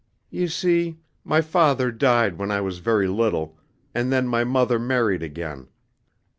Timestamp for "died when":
1.91-2.49